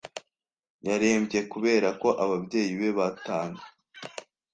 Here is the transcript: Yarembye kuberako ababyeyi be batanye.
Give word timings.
Yarembye 0.87 1.39
kuberako 1.51 2.07
ababyeyi 2.23 2.73
be 2.79 2.89
batanye. 2.97 3.63